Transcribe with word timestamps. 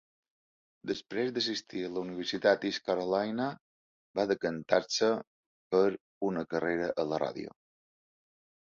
Després 0.91 1.33
d'assistir 1.35 1.83
a 1.87 1.91
la 1.97 2.01
Universitat 2.05 2.65
East 2.71 2.89
Carolina, 2.89 3.47
va 4.21 4.27
decantar-se 4.33 5.11
per 5.77 5.87
una 6.33 6.47
carrera 6.57 6.91
a 7.05 7.09
la 7.13 7.23
ràdio. 7.29 7.57